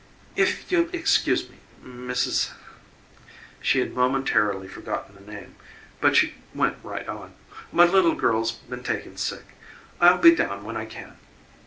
"If 0.35 0.71
you'll 0.71 0.89
excuse 0.93 1.47
me, 1.47 1.57
Mrs." 1.85 2.53
She 3.61 3.77
had 3.81 3.93
momentarily 3.93 4.67
forgotten 4.67 5.13
the 5.13 5.31
name, 5.31 5.53
but 5.99 6.15
she 6.15 6.33
went 6.55 6.77
right 6.81 7.07
on: 7.07 7.35
"My 7.71 7.85
little 7.85 8.15
girl's 8.15 8.51
been 8.51 8.81
taken 8.81 9.15
sick. 9.15 9.45
I'll 9.99 10.17
be 10.17 10.33
down 10.33 10.63
when 10.63 10.75
I 10.75 10.85
can." 10.85 11.17